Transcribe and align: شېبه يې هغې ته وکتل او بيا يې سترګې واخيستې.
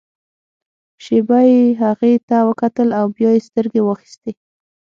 شېبه 1.03 1.39
يې 1.49 1.61
هغې 1.81 2.13
ته 2.27 2.37
وکتل 2.49 2.89
او 2.99 3.05
بيا 3.15 3.29
يې 3.35 3.41
سترګې 3.47 3.81
واخيستې. 3.83 4.31